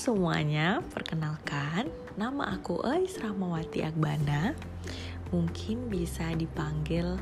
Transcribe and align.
semuanya, 0.00 0.80
perkenalkan 0.90 1.92
nama 2.16 2.56
aku 2.56 2.80
Ais 2.80 3.20
Rahmawati 3.20 3.86
Agbana. 3.86 4.56
Mungkin 5.28 5.92
bisa 5.92 6.26
dipanggil 6.34 7.20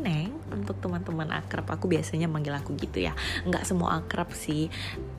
Neng 0.00 0.32
untuk 0.48 0.78
teman-teman 0.78 1.28
akrab 1.34 1.68
aku 1.68 1.92
biasanya 1.92 2.32
manggil 2.32 2.56
aku 2.56 2.78
gitu 2.80 3.02
ya. 3.02 3.12
Nggak 3.44 3.68
semua 3.68 4.00
akrab 4.00 4.32
sih, 4.32 4.72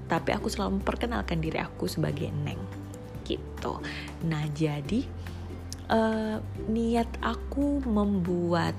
tapi 0.09 0.33
aku 0.33 0.47
selalu 0.49 0.81
memperkenalkan 0.81 1.43
diri 1.43 1.61
aku 1.61 1.85
sebagai 1.85 2.31
Neng 2.31 2.63
gitu. 3.21 3.77
Nah 4.25 4.47
jadi 4.55 5.05
uh, 5.93 6.41
niat 6.71 7.11
aku 7.19 7.85
membuat 7.85 8.73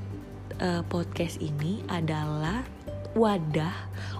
uh, 0.59 0.83
podcast 0.89 1.39
ini 1.39 1.85
adalah 1.87 2.67
wadah 3.15 3.77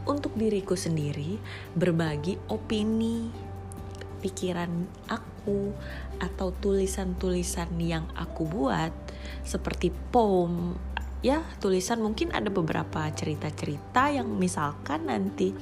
untuk 0.07 0.37
diriku 0.39 0.79
sendiri 0.79 1.41
berbagi 1.75 2.39
opini, 2.47 3.44
pikiran 4.25 4.89
aku 5.13 5.77
atau 6.17 6.49
tulisan-tulisan 6.57 7.77
yang 7.77 8.09
aku 8.17 8.49
buat 8.49 8.97
seperti 9.45 9.93
poem 10.09 10.81
ya 11.21 11.45
tulisan 11.61 12.01
mungkin 12.01 12.33
ada 12.33 12.49
beberapa 12.49 13.05
cerita-cerita 13.13 14.09
yang 14.09 14.29
misalkan 14.41 15.13
nanti 15.13 15.53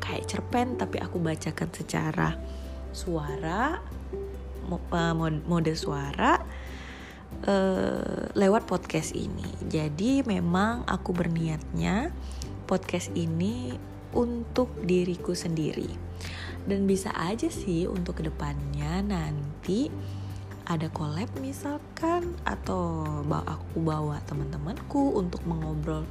kayak 0.00 0.24
cerpen 0.24 0.80
tapi 0.80 0.96
aku 0.96 1.20
bacakan 1.20 1.68
secara 1.76 2.32
suara 2.96 3.76
eh, 4.72 5.14
mode 5.44 5.74
suara 5.76 6.40
uh, 7.44 8.22
lewat 8.32 8.64
podcast 8.64 9.12
ini. 9.12 9.44
Jadi 9.66 10.24
memang 10.24 10.86
aku 10.88 11.12
berniatnya 11.12 12.14
podcast 12.64 13.12
ini 13.12 13.74
untuk 14.16 14.72
diriku 14.86 15.36
sendiri. 15.36 15.90
Dan 16.66 16.90
bisa 16.90 17.14
aja 17.14 17.46
sih 17.46 17.86
untuk 17.86 18.18
ke 18.18 18.26
depannya 18.26 18.98
nanti 19.06 19.86
ada 20.66 20.90
collab 20.90 21.30
misalkan 21.38 22.34
atau 22.42 23.06
aku 23.30 23.78
bawa 23.78 24.18
teman-temanku 24.26 25.14
untuk 25.14 25.46
mengobrol 25.46 26.02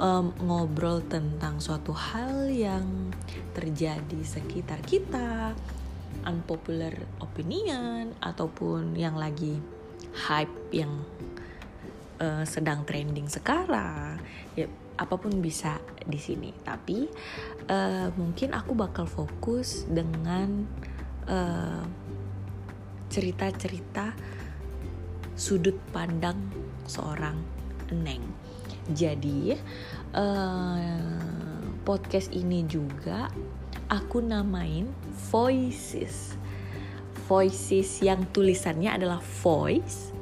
um, 0.00 0.32
ngobrol 0.40 1.04
tentang 1.04 1.60
suatu 1.60 1.92
hal 1.92 2.48
yang 2.48 3.12
terjadi 3.52 4.20
sekitar 4.24 4.80
kita. 4.80 5.52
Unpopular 6.24 6.92
opinion 7.20 8.16
ataupun 8.24 8.96
yang 8.96 9.16
lagi 9.20 9.60
hype 10.28 10.72
yang 10.72 11.04
uh, 12.20 12.44
sedang 12.48 12.88
trending 12.88 13.28
sekarang. 13.28 14.20
Ya 14.56 14.72
apa 14.98 15.14
pun 15.16 15.38
bisa 15.40 15.78
di 16.04 16.18
sini. 16.18 16.50
Tapi 16.52 17.06
uh, 17.68 18.08
mungkin 18.16 18.52
aku 18.56 18.72
bakal 18.76 19.06
fokus 19.08 19.84
dengan 19.88 20.66
uh, 21.28 21.84
cerita-cerita 23.12 24.16
sudut 25.36 25.76
pandang 25.92 26.38
seorang 26.88 27.36
neng. 27.92 28.24
Jadi 28.90 29.54
uh, 30.16 30.80
podcast 31.86 32.32
ini 32.34 32.66
juga 32.66 33.30
aku 33.92 34.24
namain 34.24 34.88
voices. 35.30 36.34
Voices 37.28 38.02
yang 38.02 38.28
tulisannya 38.34 38.92
adalah 38.92 39.22
voice 39.40 40.12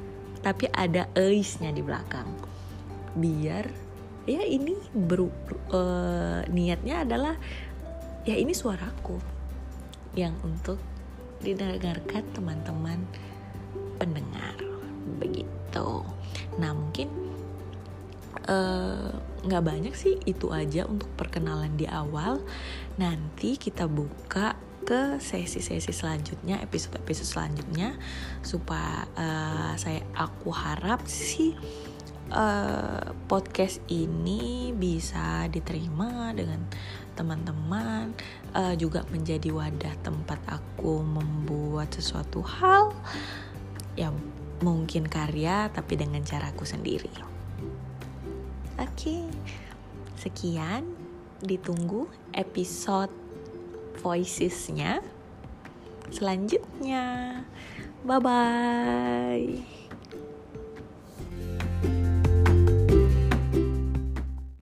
tapi 0.41 0.65
ada 0.73 1.05
eisnya 1.13 1.69
di 1.69 1.81
belakang. 1.85 2.27
Biar 3.13 3.90
ya 4.29 4.41
ini 4.45 4.77
ber, 4.93 5.25
uh, 5.73 6.41
niatnya 6.49 7.05
adalah 7.05 7.35
ya 8.21 8.37
ini 8.37 8.53
suaraku 8.53 9.17
yang 10.13 10.37
untuk 10.45 10.77
didengarkan 11.41 12.21
teman-teman 12.37 13.01
pendengar. 13.97 14.53
Begitu. 15.17 16.05
Nah 16.61 16.71
mungkin 16.77 17.09
eh, 18.45 19.11
nggak 19.41 19.63
uh, 19.63 19.65
banyak 19.65 19.93
sih 19.97 20.21
itu 20.29 20.53
aja 20.53 20.85
untuk 20.85 21.09
perkenalan 21.17 21.73
di 21.73 21.89
awal. 21.89 22.45
Nanti 23.01 23.57
kita 23.57 23.89
buka 23.89 24.53
ke 24.81 25.21
sesi-sesi 25.21 25.93
selanjutnya, 25.93 26.57
episode-episode 26.61 27.29
selanjutnya 27.29 27.97
supaya 28.41 29.05
uh, 29.13 29.73
saya 29.77 30.01
aku 30.17 30.49
harap 30.49 31.05
sih 31.05 31.53
uh, 32.31 33.13
podcast 33.27 33.83
ini 33.91 34.71
bisa 34.75 35.45
diterima 35.51 36.31
dengan 36.31 36.63
teman-teman 37.13 38.15
uh, 38.55 38.73
juga 38.79 39.03
menjadi 39.11 39.51
wadah 39.51 39.95
tempat 40.01 40.39
aku 40.47 41.03
membuat 41.03 41.91
sesuatu 41.93 42.41
hal 42.41 42.95
yang 43.99 44.15
mungkin 44.63 45.05
karya 45.05 45.67
tapi 45.69 45.99
dengan 45.99 46.23
caraku 46.23 46.63
sendiri. 46.63 47.11
Oke, 48.79 48.87
okay. 48.95 49.23
sekian 50.17 50.87
ditunggu 51.43 52.07
episode 52.33 53.11
voicesnya 54.01 55.03
selanjutnya. 56.09 57.41
Bye 58.01 58.19
bye. 58.19 59.80